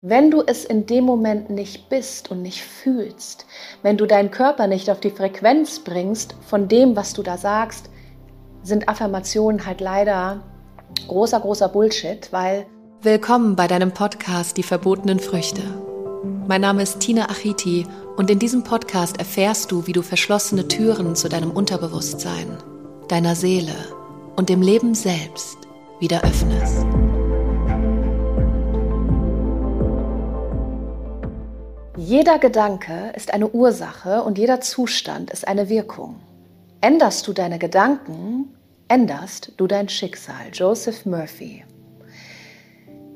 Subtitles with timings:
[0.00, 3.46] Wenn du es in dem Moment nicht bist und nicht fühlst,
[3.82, 7.90] wenn du deinen Körper nicht auf die Frequenz bringst von dem, was du da sagst,
[8.62, 10.44] sind Affirmationen halt leider
[11.08, 12.66] großer, großer Bullshit, weil...
[13.02, 15.62] Willkommen bei deinem Podcast Die verbotenen Früchte.
[16.46, 17.84] Mein Name ist Tina Achiti
[18.16, 22.56] und in diesem Podcast erfährst du, wie du verschlossene Türen zu deinem Unterbewusstsein,
[23.08, 23.74] deiner Seele
[24.36, 25.58] und dem Leben selbst
[25.98, 26.86] wieder öffnest.
[32.08, 36.14] Jeder Gedanke ist eine Ursache und jeder Zustand ist eine Wirkung.
[36.80, 38.56] Änderst du deine Gedanken,
[38.88, 40.46] änderst du dein Schicksal.
[40.50, 41.64] Joseph Murphy.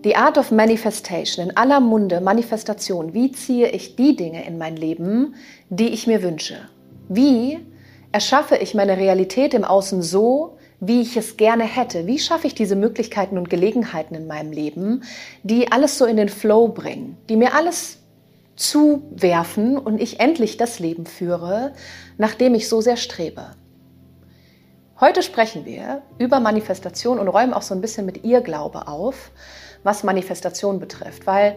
[0.05, 3.15] Die Art of Manifestation, in aller Munde Manifestation.
[3.15, 5.37] Wie ziehe ich die Dinge in mein Leben,
[5.71, 6.59] die ich mir wünsche?
[7.09, 7.61] Wie
[8.13, 12.07] erschaffe ich meine Realität im Außen so, wie ich es gerne hätte?
[12.07, 15.03] Wie schaffe ich diese Möglichkeiten und Gelegenheiten in meinem Leben,
[15.45, 18.02] die alles so in den Flow bringen, die mir alles
[18.57, 21.73] zuwerfen und ich endlich das Leben führe,
[22.19, 23.47] nach dem ich so sehr strebe.
[25.01, 29.33] Heute sprechen wir über Manifestation und räumen auch so ein bisschen mit Irrglaube auf,
[29.83, 31.57] was Manifestation betrifft, weil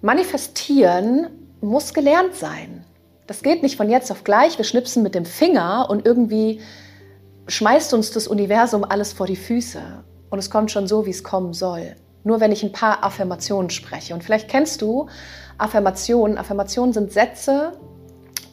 [0.00, 1.28] manifestieren
[1.60, 2.84] muss gelernt sein.
[3.26, 6.60] Das geht nicht von jetzt auf gleich, wir schnipsen mit dem Finger und irgendwie
[7.46, 9.82] schmeißt uns das Universum alles vor die Füße
[10.30, 11.94] und es kommt schon so, wie es kommen soll.
[12.24, 14.14] Nur wenn ich ein paar Affirmationen spreche.
[14.14, 15.08] Und vielleicht kennst du
[15.58, 16.38] Affirmationen.
[16.38, 17.72] Affirmationen sind Sätze,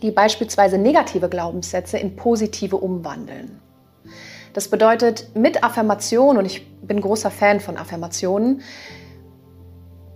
[0.02, 3.59] die beispielsweise negative Glaubenssätze in positive umwandeln.
[4.53, 8.61] Das bedeutet, mit Affirmationen, und ich bin großer Fan von Affirmationen,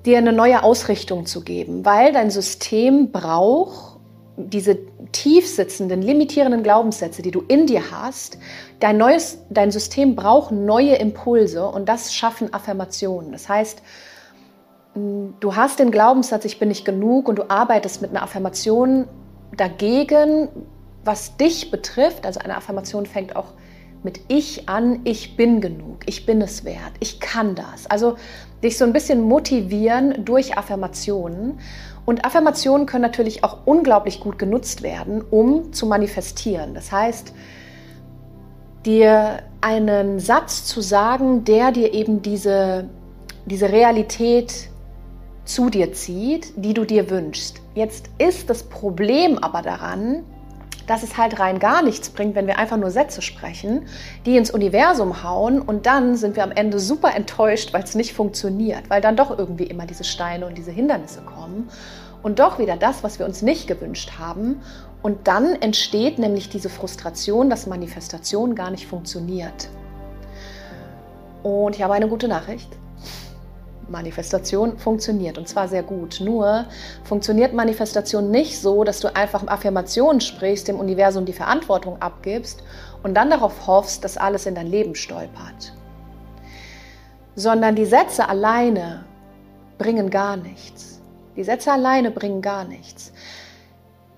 [0.06, 3.94] dir eine neue Ausrichtung zu geben, weil dein System braucht
[4.36, 4.80] diese
[5.12, 8.38] tief sitzenden, limitierenden Glaubenssätze, die du in dir hast.
[8.80, 13.32] Dein, neues, dein System braucht neue Impulse und das schaffen Affirmationen.
[13.32, 13.84] Das heißt,
[14.96, 19.08] du hast den Glaubenssatz, ich bin nicht genug und du arbeitest mit einer Affirmation
[19.56, 20.50] dagegen,
[21.04, 22.26] was dich betrifft.
[22.26, 23.54] Also eine Affirmation fängt auch
[24.04, 27.88] mit ich an, ich bin genug, ich bin es wert, ich kann das.
[27.88, 28.18] Also
[28.62, 31.60] dich so ein bisschen motivieren durch Affirmationen.
[32.06, 36.74] Und Affirmationen können natürlich auch unglaublich gut genutzt werden, um zu manifestieren.
[36.74, 37.34] Das heißt,
[38.86, 42.90] dir einen Satz zu sagen, der dir eben diese,
[43.46, 44.70] diese Realität
[45.46, 47.62] zu dir zieht, die du dir wünschst.
[47.76, 50.24] Jetzt ist das Problem aber daran,
[50.88, 53.88] dass es halt rein gar nichts bringt, wenn wir einfach nur Sätze sprechen,
[54.26, 58.14] die ins Universum hauen und dann sind wir am Ende super enttäuscht, weil es nicht
[58.14, 61.70] funktioniert, weil dann doch irgendwie immer diese Steine und diese Hindernisse kommen
[62.22, 64.62] und doch wieder das, was wir uns nicht gewünscht haben.
[65.02, 69.70] Und dann entsteht nämlich diese Frustration, dass Manifestation gar nicht funktioniert.
[71.44, 72.70] Und ich habe eine gute Nachricht.
[73.94, 76.20] Manifestation funktioniert und zwar sehr gut.
[76.20, 76.66] Nur
[77.06, 82.64] funktioniert Manifestation nicht so, dass du einfach Affirmationen sprichst, dem Universum die Verantwortung abgibst
[83.04, 85.74] und dann darauf hoffst, dass alles in dein Leben stolpert.
[87.36, 89.06] Sondern die Sätze alleine
[89.78, 91.02] bringen gar nichts.
[91.36, 93.14] Die Sätze alleine bringen gar nichts.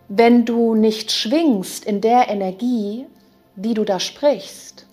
[0.08, 3.08] Wenn du nicht schwingst in der Energie,
[3.56, 4.86] die du da sprichst,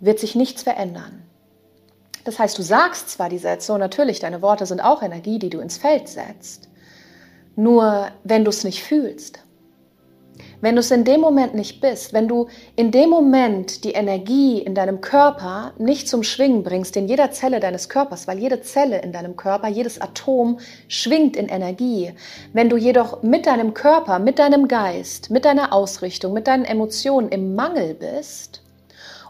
[0.00, 1.22] wird sich nichts verändern.
[2.24, 5.50] Das heißt, du sagst zwar die Sätze und natürlich, deine Worte sind auch Energie, die
[5.50, 6.68] du ins Feld setzt.
[7.54, 9.40] Nur wenn du es nicht fühlst,
[10.60, 14.60] wenn du es in dem Moment nicht bist, wenn du in dem Moment die Energie
[14.60, 19.02] in deinem Körper nicht zum Schwingen bringst, in jeder Zelle deines Körpers, weil jede Zelle
[19.02, 20.58] in deinem Körper, jedes Atom
[20.88, 22.12] schwingt in Energie.
[22.52, 27.28] Wenn du jedoch mit deinem Körper, mit deinem Geist, mit deiner Ausrichtung, mit deinen Emotionen
[27.28, 28.63] im Mangel bist,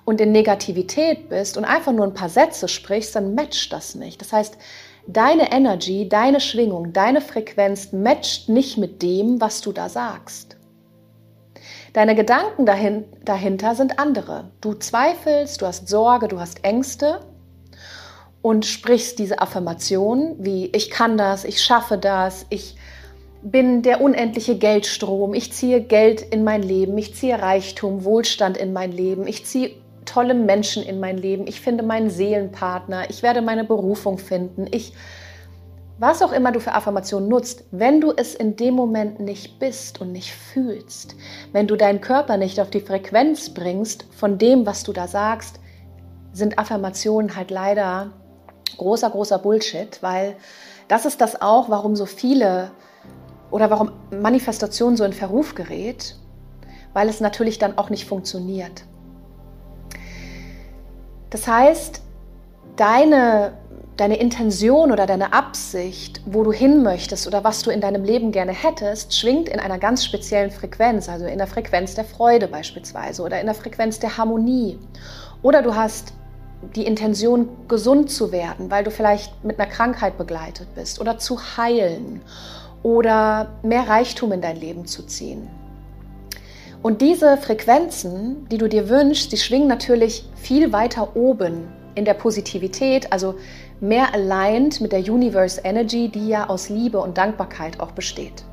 [0.04, 4.20] und in Negativität bist und einfach nur ein paar Sätze sprichst, dann matcht das nicht.
[4.20, 4.56] Das heißt,
[5.06, 10.56] deine Energy, deine Schwingung, deine Frequenz matcht nicht mit dem, was du da sagst.
[11.92, 14.50] Deine Gedanken dahin, dahinter sind andere.
[14.60, 17.20] Du zweifelst, du hast Sorge, du hast Ängste
[18.42, 22.76] und sprichst diese Affirmation wie ich kann das, ich schaffe das, ich
[23.42, 28.72] bin der unendliche Geldstrom, ich ziehe Geld in mein Leben, ich ziehe Reichtum, Wohlstand in
[28.72, 29.70] mein Leben, ich ziehe
[30.04, 34.92] tolle Menschen in mein Leben, ich finde meinen Seelenpartner, ich werde meine Berufung finden, ich,
[35.98, 40.00] was auch immer du für Affirmationen nutzt, wenn du es in dem Moment nicht bist
[40.00, 41.16] und nicht fühlst,
[41.52, 45.60] wenn du deinen Körper nicht auf die Frequenz bringst von dem, was du da sagst,
[46.32, 48.12] sind Affirmationen halt leider
[48.76, 50.36] großer, großer Bullshit, weil
[50.88, 52.70] das ist das auch, warum so viele
[53.50, 56.16] oder warum Manifestation so in Verruf gerät,
[56.92, 58.84] weil es natürlich dann auch nicht funktioniert.
[61.34, 62.00] Das heißt,
[62.76, 63.54] deine
[63.96, 68.30] deine Intention oder deine Absicht, wo du hin möchtest oder was du in deinem Leben
[68.30, 73.22] gerne hättest, schwingt in einer ganz speziellen Frequenz, also in der Frequenz der Freude beispielsweise
[73.22, 74.78] oder in der Frequenz der Harmonie.
[75.42, 76.12] Oder du hast
[76.76, 81.40] die Intention, gesund zu werden, weil du vielleicht mit einer Krankheit begleitet bist oder zu
[81.56, 82.22] heilen
[82.84, 85.48] oder mehr Reichtum in dein Leben zu ziehen.
[86.84, 92.12] Und diese Frequenzen, die du dir wünschst, die schwingen natürlich viel weiter oben in der
[92.12, 93.36] Positivität, also
[93.80, 98.44] mehr aligned mit der Universe Energy, die ja aus Liebe und Dankbarkeit auch besteht.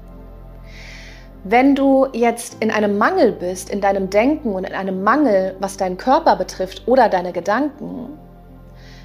[1.44, 5.76] Wenn du jetzt in einem Mangel bist, in deinem Denken und in einem Mangel, was
[5.76, 8.18] deinen Körper betrifft oder deine Gedanken,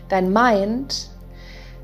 [0.08, 1.08] dein Mind,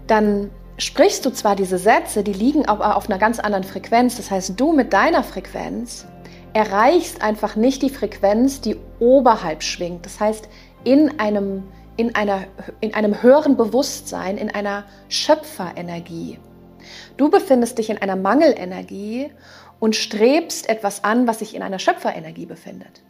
[0.06, 0.48] dann
[0.78, 4.16] sprichst du zwar diese Sätze, die liegen aber auf einer ganz anderen Frequenz.
[4.16, 6.06] Das heißt, du mit deiner Frequenz
[6.52, 10.04] erreichst einfach nicht die Frequenz, die oberhalb schwingt.
[10.06, 10.48] Das heißt,
[10.84, 11.64] in einem
[11.96, 12.44] in, einer,
[12.80, 16.38] in einem höheren Bewusstsein, in einer Schöpferenergie.
[17.16, 19.30] Du befindest dich in einer Mangelenergie
[19.78, 23.02] und strebst etwas an, was sich in einer Schöpferenergie befindet.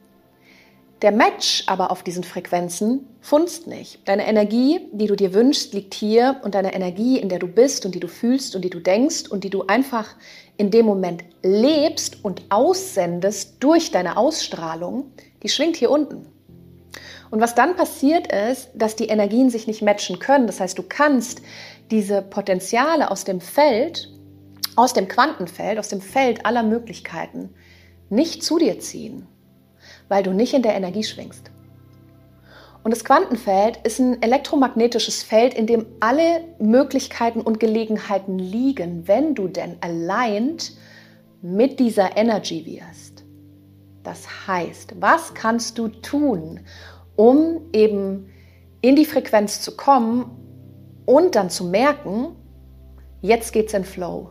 [1.02, 4.06] Der Match aber auf diesen Frequenzen funzt nicht.
[4.06, 7.84] Deine Energie, die du dir wünschst, liegt hier und deine Energie, in der du bist
[7.84, 10.14] und die du fühlst und die du denkst und die du einfach
[10.56, 15.12] in dem Moment lebst und aussendest durch deine Ausstrahlung,
[15.42, 16.26] die schwingt hier unten.
[17.30, 20.46] Und was dann passiert ist, dass die Energien sich nicht matchen können.
[20.46, 21.40] Das heißt, du kannst
[21.90, 24.10] diese Potenziale aus dem Feld,
[24.76, 27.54] aus dem Quantenfeld, aus dem Feld aller Möglichkeiten
[28.10, 29.26] nicht zu dir ziehen,
[30.08, 31.50] weil du nicht in der Energie schwingst.
[32.84, 39.34] Und das Quantenfeld ist ein elektromagnetisches Feld, in dem alle Möglichkeiten und Gelegenheiten liegen, wenn
[39.34, 40.72] du denn aligned
[41.42, 43.24] mit dieser Energy wirst.
[44.02, 46.60] Das heißt, was kannst du tun,
[47.14, 48.28] um eben
[48.80, 50.30] in die Frequenz zu kommen
[51.06, 52.34] und dann zu merken,
[53.20, 54.30] jetzt geht's in Flow.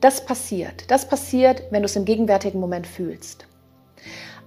[0.00, 0.90] Das passiert.
[0.90, 3.46] Das passiert, wenn du es im gegenwärtigen Moment fühlst.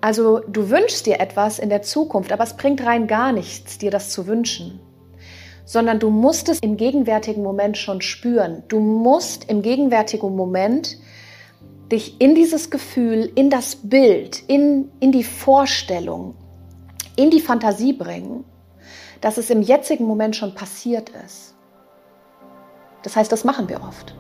[0.06, 3.90] Also du wünschst dir etwas in der Zukunft, aber es bringt rein gar nichts, dir
[3.90, 4.80] das zu wünschen,
[5.66, 8.62] sondern du musst es im gegenwärtigen Moment schon spüren.
[8.68, 11.00] Du musst im gegenwärtigen Moment
[11.92, 16.36] dich in dieses Gefühl, in das Bild, in, in die Vorstellung,
[17.16, 18.44] in die Fantasie bringen,
[19.22, 21.56] dass es im jetzigen Moment schon passiert ist.
[23.02, 24.14] Das heißt, das machen wir oft.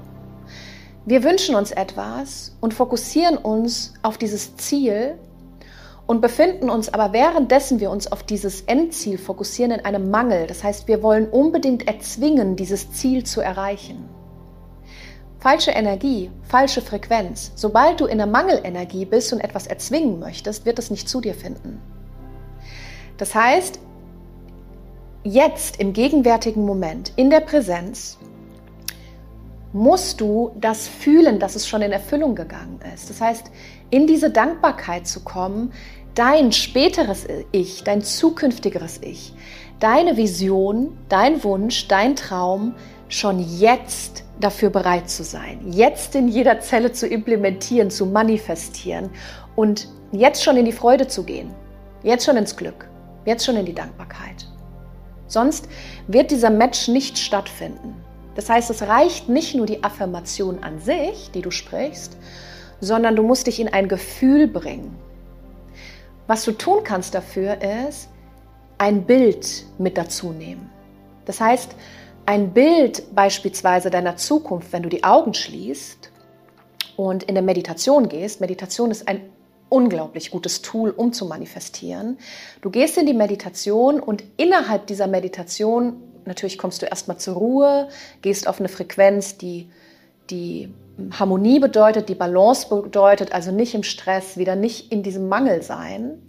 [1.05, 5.19] Wir wünschen uns etwas und fokussieren uns auf dieses Ziel
[6.07, 10.47] und befinden uns aber währenddessen wir uns auf dieses Endziel fokussieren in einem Mangel.
[10.47, 14.07] Das heißt, wir wollen unbedingt erzwingen, dieses Ziel zu erreichen.
[15.39, 17.51] Falsche Energie, falsche Frequenz.
[17.55, 21.33] Sobald du in der Mangelenergie bist und etwas erzwingen möchtest, wird es nicht zu dir
[21.33, 21.81] finden.
[23.17, 23.79] Das heißt,
[25.23, 28.17] jetzt im gegenwärtigen Moment, in der Präsenz,
[29.75, 33.09] musst du das fühlen, dass es schon in Erfüllung gegangen ist.
[33.09, 33.51] Das heißt,
[33.89, 35.71] in diese Dankbarkeit zu kommen,
[36.15, 39.33] dein späteres Ich, dein zukünftigeres Ich,
[39.79, 42.75] deine Vision, dein Wunsch, dein Traum
[43.09, 49.09] schon jetzt dafür bereit zu sein, jetzt in jeder Zelle zu implementieren, zu manifestieren
[49.55, 51.53] und jetzt schon in die Freude zu gehen,
[52.03, 52.89] jetzt schon ins Glück.
[53.25, 54.47] Jetzt schon in die Dankbarkeit.
[55.27, 55.67] Sonst
[56.07, 57.95] wird dieser Match nicht stattfinden.
[58.35, 62.17] Das heißt, es reicht nicht nur die Affirmation an sich, die du sprichst,
[62.79, 64.95] sondern du musst dich in ein Gefühl bringen.
[66.27, 68.09] Was du tun kannst dafür ist,
[68.77, 70.69] ein Bild mit dazu nehmen.
[71.25, 71.75] Das heißt,
[72.25, 76.11] ein Bild beispielsweise deiner Zukunft, wenn du die Augen schließt
[76.97, 78.41] und in der Meditation gehst.
[78.41, 79.21] Meditation ist ein
[79.69, 82.17] unglaublich gutes Tool, um zu manifestieren.
[82.61, 87.89] Du gehst in die Meditation und innerhalb dieser Meditation, natürlich kommst du erstmal zur Ruhe,
[88.21, 89.69] gehst auf eine Frequenz, die
[90.29, 90.73] die
[91.11, 96.21] Harmonie bedeutet, die Balance bedeutet, also nicht im Stress, wieder nicht in diesem Mangel sein.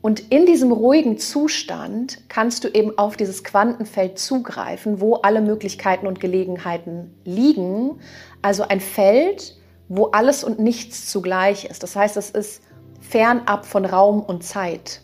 [0.00, 6.06] Und in diesem ruhigen Zustand kannst du eben auf dieses Quantenfeld zugreifen, wo alle Möglichkeiten
[6.06, 7.98] und Gelegenheiten liegen.
[8.40, 9.56] Also ein Feld,
[9.88, 11.82] wo alles und nichts zugleich ist.
[11.82, 12.62] Das heißt, es ist
[13.00, 15.00] fernab von Raum und Zeit.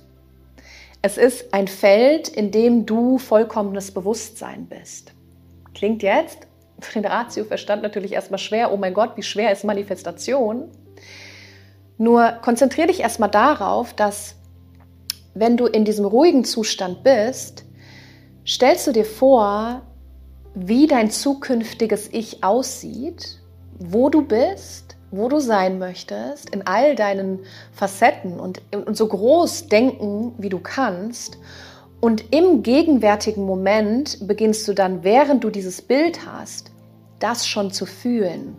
[1.02, 5.12] Es ist ein Feld, in dem du vollkommenes Bewusstsein bist.
[5.74, 6.46] Klingt jetzt
[6.92, 8.72] den Ratioverstand natürlich erstmal schwer.
[8.72, 10.68] Oh mein Gott, wie schwer ist Manifestation?
[11.96, 14.36] Nur konzentriere dich erstmal darauf, dass
[15.34, 17.64] wenn du in diesem ruhigen Zustand bist,
[18.46, 19.82] stellst du dir vor,
[20.54, 23.40] wie dein zukünftiges Ich aussieht
[23.78, 27.40] wo du bist, wo du sein möchtest, in all deinen
[27.72, 31.38] Facetten und, und so groß denken, wie du kannst
[32.00, 36.70] Und im gegenwärtigen Moment beginnst du dann, während du dieses Bild hast,
[37.24, 38.56] das schon zu fühlen.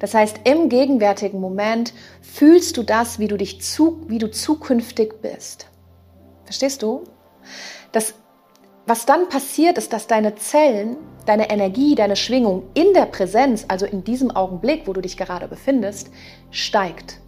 [0.00, 5.20] Das heißt, im gegenwärtigen Moment fühlst du das, wie du dich zu, wie du zukünftig
[5.22, 5.68] bist.
[6.44, 7.04] Verstehst du?
[7.92, 8.14] Das,
[8.86, 13.86] was dann passiert, ist, dass deine Zellen, deine Energie, deine Schwingung in der Präsenz, also
[13.86, 16.10] in diesem Augenblick, wo du dich gerade befindest,
[16.50, 17.20] steigt.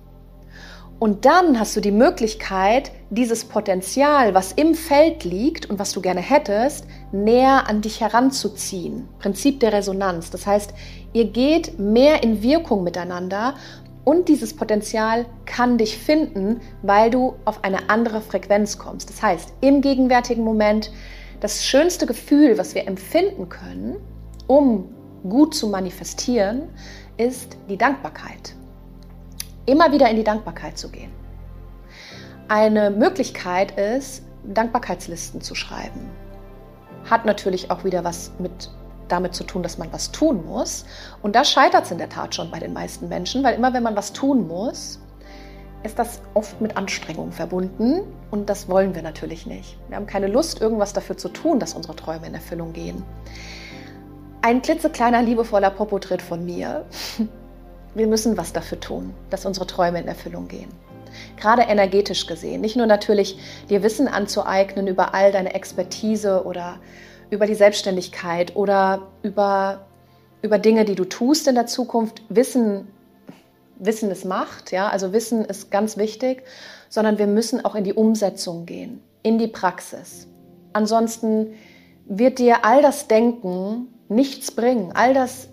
[0.98, 6.02] Und dann hast du die Möglichkeit, dieses Potenzial, was im Feld liegt und was du
[6.02, 9.08] gerne hättest, näher an dich heranzuziehen.
[9.18, 10.30] Prinzip der Resonanz.
[10.30, 10.72] Das heißt,
[11.12, 13.54] ihr geht mehr in Wirkung miteinander
[14.04, 19.10] und dieses Potenzial kann dich finden, weil du auf eine andere Frequenz kommst.
[19.10, 20.90] Das heißt, im gegenwärtigen Moment,
[21.40, 23.96] das schönste Gefühl, was wir empfinden können,
[24.46, 24.88] um
[25.28, 26.62] gut zu manifestieren,
[27.16, 28.54] ist die Dankbarkeit
[29.66, 31.10] immer wieder in die Dankbarkeit zu gehen.
[32.48, 36.10] Eine Möglichkeit ist, Dankbarkeitslisten zu schreiben.
[37.08, 38.70] Hat natürlich auch wieder was mit
[39.08, 40.84] damit zu tun, dass man was tun muss.
[41.22, 43.82] Und da scheitert es in der Tat schon bei den meisten Menschen, weil immer wenn
[43.82, 45.00] man was tun muss,
[45.82, 49.78] ist das oft mit Anstrengung verbunden und das wollen wir natürlich nicht.
[49.88, 53.02] Wir haben keine Lust, irgendwas dafür zu tun, dass unsere Träume in Erfüllung gehen.
[54.42, 56.86] Ein klitzekleiner, liebevoller Popotritt von mir.
[57.92, 60.68] Wir müssen was dafür tun, dass unsere Träume in Erfüllung gehen.
[61.36, 62.60] Gerade energetisch gesehen.
[62.60, 66.78] Nicht nur natürlich dir Wissen anzueignen über all deine Expertise oder
[67.30, 69.86] über die Selbstständigkeit oder über,
[70.42, 72.22] über Dinge, die du tust in der Zukunft.
[72.28, 72.88] Wissen,
[73.78, 76.42] Wissen ist Macht, ja, also Wissen ist ganz wichtig,
[76.88, 80.26] sondern wir müssen auch in die Umsetzung gehen, in die Praxis.
[80.72, 81.54] Ansonsten
[82.06, 84.92] wird dir all das Denken nichts bringen.
[84.92, 85.48] All das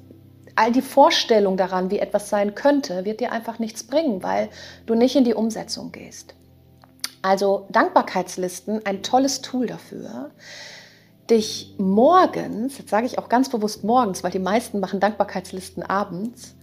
[0.57, 4.49] all die Vorstellung daran, wie etwas sein könnte, wird dir einfach nichts bringen, weil
[4.85, 6.33] du nicht in die Umsetzung gehst.
[7.21, 10.31] Also Dankbarkeitslisten, ein tolles Tool dafür,
[11.29, 16.55] dich morgens, jetzt sage ich auch ganz bewusst morgens, weil die meisten machen Dankbarkeitslisten abends,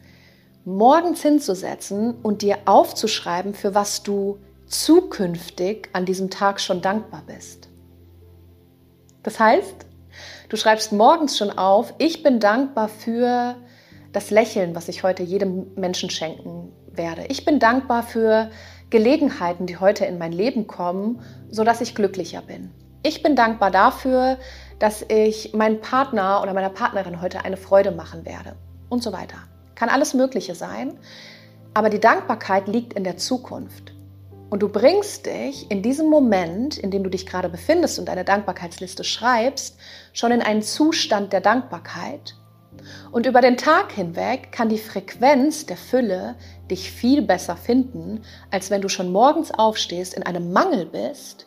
[0.64, 7.68] morgens hinzusetzen und dir aufzuschreiben, für was du zukünftig an diesem Tag schon dankbar bist.
[9.22, 9.86] Das heißt,
[10.48, 13.56] du schreibst morgens schon auf, ich bin dankbar für
[14.14, 17.26] das Lächeln, was ich heute jedem Menschen schenken werde.
[17.28, 18.50] Ich bin dankbar für
[18.90, 22.70] Gelegenheiten, die heute in mein Leben kommen, sodass ich glücklicher bin.
[23.02, 24.38] Ich bin dankbar dafür,
[24.78, 28.56] dass ich meinem Partner oder meiner Partnerin heute eine Freude machen werde
[28.88, 29.36] und so weiter.
[29.74, 30.96] Kann alles Mögliche sein,
[31.74, 33.92] aber die Dankbarkeit liegt in der Zukunft.
[34.48, 38.24] Und du bringst dich in diesem Moment, in dem du dich gerade befindest und deine
[38.24, 39.76] Dankbarkeitsliste schreibst,
[40.12, 42.36] schon in einen Zustand der Dankbarkeit
[43.12, 46.36] und über den Tag hinweg kann die Frequenz der Fülle
[46.70, 51.46] dich viel besser finden, als wenn du schon morgens aufstehst, in einem Mangel bist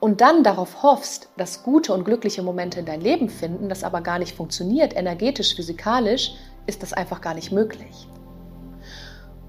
[0.00, 4.00] und dann darauf hoffst, dass gute und glückliche Momente in dein Leben finden, das aber
[4.00, 6.32] gar nicht funktioniert, energetisch, physikalisch,
[6.66, 8.08] ist das einfach gar nicht möglich.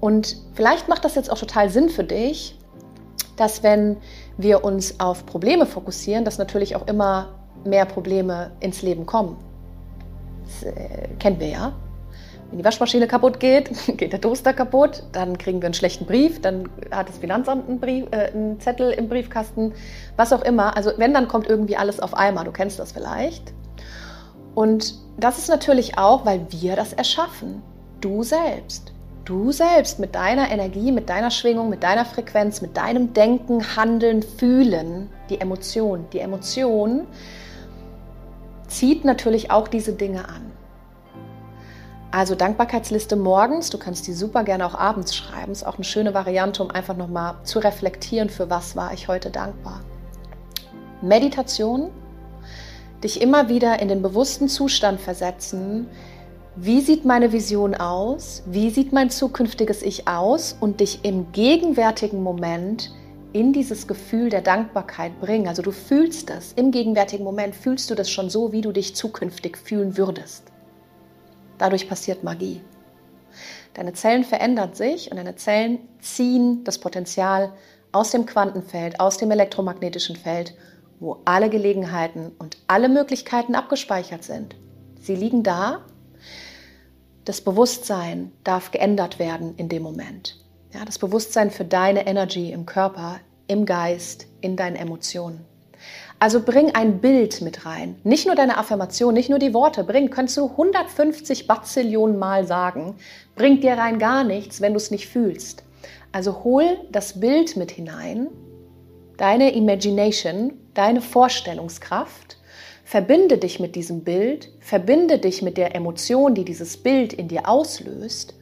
[0.00, 2.58] Und vielleicht macht das jetzt auch total Sinn für dich,
[3.36, 3.98] dass wenn
[4.36, 9.36] wir uns auf Probleme fokussieren, dass natürlich auch immer mehr Probleme ins Leben kommen.
[10.46, 11.72] Das äh, kennen wir ja.
[12.50, 16.40] Wenn die Waschmaschine kaputt geht, geht der Toaster kaputt, dann kriegen wir einen schlechten Brief,
[16.40, 19.72] dann hat das Finanzamt einen, Brief, äh, einen Zettel im Briefkasten,
[20.16, 20.76] was auch immer.
[20.76, 22.44] Also wenn, dann kommt irgendwie alles auf einmal.
[22.44, 23.52] Du kennst das vielleicht.
[24.54, 27.62] Und das ist natürlich auch, weil wir das erschaffen.
[28.00, 28.92] Du selbst.
[29.24, 34.22] Du selbst mit deiner Energie, mit deiner Schwingung, mit deiner Frequenz, mit deinem Denken, Handeln,
[34.22, 36.06] Fühlen, die Emotion.
[36.12, 37.08] Die Emotion
[38.68, 40.52] zieht natürlich auch diese Dinge an.
[42.10, 46.14] Also Dankbarkeitsliste morgens, du kannst die super gerne auch abends schreiben, ist auch eine schöne
[46.14, 49.82] Variante, um einfach nochmal zu reflektieren, für was war ich heute dankbar.
[51.02, 51.90] Meditation,
[53.04, 55.88] dich immer wieder in den bewussten Zustand versetzen,
[56.54, 62.22] wie sieht meine Vision aus, wie sieht mein zukünftiges Ich aus und dich im gegenwärtigen
[62.22, 62.94] Moment
[63.36, 65.46] in dieses Gefühl der Dankbarkeit bringen.
[65.46, 68.96] Also du fühlst das, im gegenwärtigen Moment fühlst du das schon so, wie du dich
[68.96, 70.44] zukünftig fühlen würdest.
[71.58, 72.62] Dadurch passiert Magie.
[73.74, 77.52] Deine Zellen verändern sich und deine Zellen ziehen das Potenzial
[77.92, 80.54] aus dem Quantenfeld, aus dem elektromagnetischen Feld,
[80.98, 84.56] wo alle Gelegenheiten und alle Möglichkeiten abgespeichert sind.
[84.98, 85.84] Sie liegen da.
[87.26, 90.45] Das Bewusstsein darf geändert werden in dem Moment.
[90.72, 95.44] Ja, das Bewusstsein für deine Energy im Körper, im Geist, in deinen Emotionen.
[96.18, 97.96] Also bring ein Bild mit rein.
[98.02, 99.84] Nicht nur deine Affirmation, nicht nur die Worte.
[99.84, 102.96] Bring, könntest du 150 Bazillionen Mal sagen,
[103.34, 105.64] bringt dir rein gar nichts, wenn du es nicht fühlst.
[106.12, 108.28] Also hol das Bild mit hinein
[109.16, 112.38] deine Imagination, deine Vorstellungskraft,
[112.84, 117.48] verbinde dich mit diesem Bild, verbinde dich mit der Emotion, die dieses Bild in dir
[117.48, 118.34] auslöst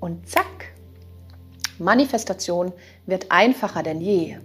[0.00, 0.72] und zack,
[1.78, 2.72] Manifestation
[3.06, 4.38] wird einfacher denn je.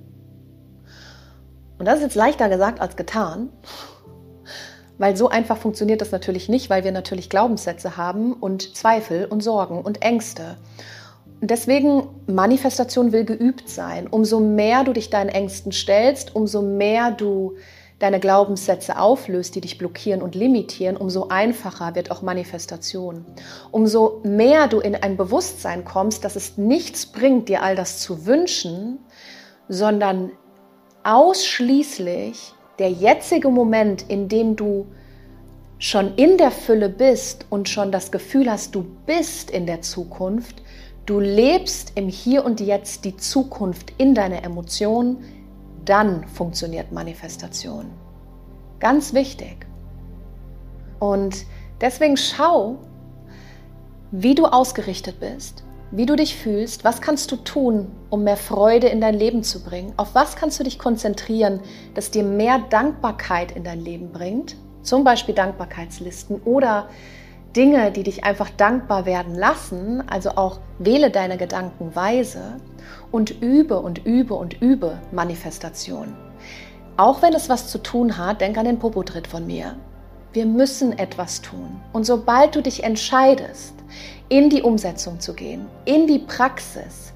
[1.78, 3.50] Und das ist jetzt leichter gesagt als getan,
[4.98, 9.42] weil so einfach funktioniert das natürlich nicht, weil wir natürlich Glaubenssätze haben und Zweifel und
[9.42, 10.58] Sorgen und Ängste.
[11.42, 14.06] Und deswegen, Manifestation will geübt sein.
[14.08, 17.56] Umso mehr du dich deinen Ängsten stellst, umso mehr du
[18.02, 23.26] deine Glaubenssätze auflöst, die dich blockieren und limitieren, umso einfacher wird auch Manifestation.
[23.70, 28.26] Umso mehr du in ein Bewusstsein kommst, dass es nichts bringt, dir all das zu
[28.26, 29.00] wünschen,
[29.70, 30.32] sondern
[31.04, 34.88] ausschließlich der jetzige Moment, in dem du
[35.78, 40.64] schon in der Fülle bist und schon das Gefühl hast, du bist in der Zukunft,
[41.06, 45.24] du lebst im Hier und Jetzt die Zukunft in deine Emotionen,
[45.86, 47.86] dann funktioniert Manifestation.
[48.80, 49.66] Ganz wichtig.
[51.00, 51.46] Und
[51.80, 52.78] deswegen schau,
[54.12, 58.88] wie du ausgerichtet bist, wie du dich fühlst, was kannst du tun, um mehr Freude
[58.88, 61.60] in dein Leben zu bringen, auf was kannst du dich konzentrieren,
[61.96, 66.88] das dir mehr Dankbarkeit in dein Leben bringt, zum Beispiel Dankbarkeitslisten oder
[67.56, 72.58] Dinge, die dich einfach dankbar werden lassen, also auch wähle deine Gedanken weise
[73.12, 76.16] und übe und übe und übe Manifestation.
[76.98, 79.76] Auch wenn es was zu tun hat, denk an den Popotritt von mir.
[80.34, 81.82] Wir müssen etwas tun.
[81.94, 83.74] Und sobald du dich entscheidest,
[84.30, 87.12] in die Umsetzung zu gehen, in die Praxis,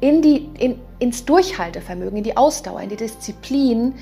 [0.00, 3.94] in die, in, ins Durchhaltevermögen, in die Ausdauer, in die Disziplin,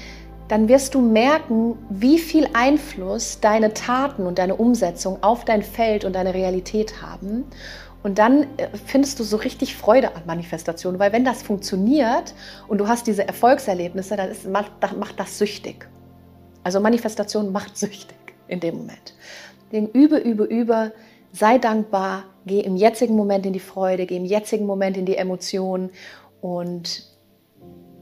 [0.48, 6.04] dann wirst du merken, wie viel Einfluss deine Taten und deine Umsetzung auf dein Feld
[6.04, 7.44] und deine Realität haben.
[8.02, 12.34] Und dann äh, findest du so richtig Freude an Manifestation, weil wenn das funktioniert
[12.68, 14.72] und du hast diese Erfolgserlebnisse, dann ist, macht,
[15.16, 15.88] das süchtig.
[16.62, 19.14] Also Manifestation macht süchtig in dem Moment.
[19.72, 20.92] Den übe, übe, übe,
[21.32, 25.16] sei dankbar, geh im jetzigen Moment in die Freude, geh im jetzigen Moment in die
[25.16, 25.90] Emotionen
[26.40, 27.04] und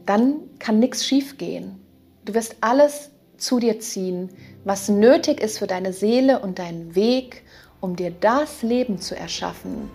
[0.05, 1.81] dann kann nichts schief gehen.
[2.25, 4.31] Du wirst alles zu dir ziehen,
[4.65, 7.43] was nötig ist für deine Seele und deinen Weg
[7.81, 9.91] um dir das Leben zu erschaffen,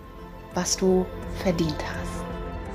[0.54, 1.06] was du
[1.42, 2.12] verdient hast.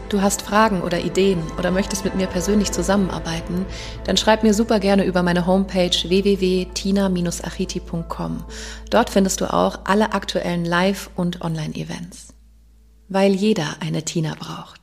[0.10, 3.65] Du hast Fragen oder Ideen oder möchtest mit mir persönlich zusammenarbeiten,
[4.06, 8.46] dann schreib mir super gerne über meine Homepage www.tina-achiti.com.
[8.89, 12.34] Dort findest du auch alle aktuellen Live- und Online-Events.
[13.10, 14.76] Weil jeder eine Tina braucht.